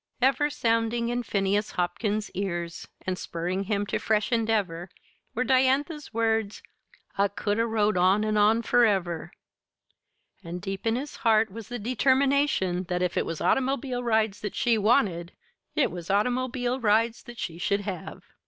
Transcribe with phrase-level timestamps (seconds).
[0.19, 4.89] Ever sounding in Phineas Hopkins's ears and spurring him to fresh endeavor,
[5.35, 6.63] were Diantha's words,
[7.19, 9.29] "I could 'a' rode on an' on furever";
[10.43, 14.55] and deep in his heart was the determination that if it was automobile rides that
[14.55, 15.33] she wanted,
[15.75, 18.23] it was automobile rides that she should have!